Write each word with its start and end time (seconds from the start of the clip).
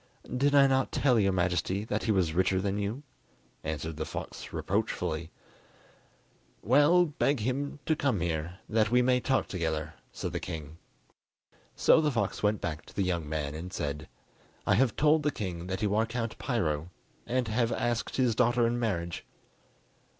"Did 0.35 0.55
I 0.55 0.65
not 0.65 0.91
tell 0.91 1.19
your 1.19 1.31
Majesty 1.31 1.83
that 1.85 2.05
he 2.05 2.11
was 2.11 2.33
richer 2.33 2.59
than 2.59 2.79
you?" 2.79 3.03
answered 3.63 3.97
the 3.97 4.03
fox 4.03 4.51
reproachfully. 4.51 5.29
"Well, 6.63 7.05
beg 7.05 7.41
him 7.41 7.77
to 7.85 7.95
come 7.95 8.19
here, 8.21 8.57
that 8.67 8.89
we 8.89 9.03
may 9.03 9.19
talk 9.19 9.45
together," 9.47 9.93
said 10.11 10.33
the 10.33 10.39
king. 10.39 10.79
So 11.75 12.01
the 12.01 12.09
fox 12.09 12.41
went 12.41 12.61
back 12.61 12.83
to 12.87 12.95
the 12.95 13.03
young 13.03 13.29
man 13.29 13.53
and 13.53 13.71
said: 13.71 14.07
"I 14.65 14.73
have 14.73 14.95
told 14.95 15.21
the 15.21 15.29
king 15.29 15.67
that 15.67 15.83
you 15.83 15.93
are 15.93 16.07
Count 16.07 16.39
Piro, 16.39 16.89
and 17.27 17.47
have 17.49 17.71
asked 17.71 18.15
his 18.17 18.33
daughter 18.33 18.65
in 18.65 18.79
marriage." 18.79 19.23